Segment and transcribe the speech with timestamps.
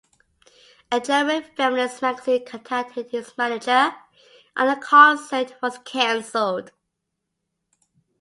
[0.91, 3.93] A German feminist magazine contacted his manager,
[4.55, 6.71] and the concert was cancelled.